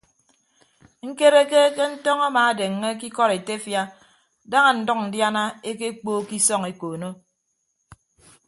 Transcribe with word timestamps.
Ñkereke 1.07 1.61
ke 1.75 1.83
ntọñ 1.93 2.19
amaadeññe 2.27 2.89
ke 2.99 3.05
ikọd 3.09 3.31
etefia 3.37 3.81
daña 4.51 4.71
ndʌñ 4.81 4.99
ndiana 5.07 5.43
ekpookko 5.69 6.33
isọñ 6.39 6.61
ekoono. 6.71 7.09